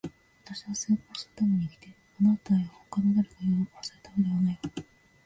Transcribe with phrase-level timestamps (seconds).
[0.43, 1.95] 私は成功するために生きている。
[2.21, 4.83] あなたや他の誰かを喜ばせるためではないわ。